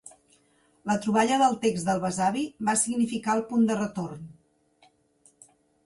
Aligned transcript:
La 0.91 0.95
troballa 1.03 1.37
del 1.41 1.53
text 1.67 1.91
del 1.91 2.01
besavi 2.07 2.47
va 2.71 2.77
significar 2.87 3.39
el 3.41 3.47
punt 3.53 3.71
de 3.71 3.79
retorn. 3.85 4.29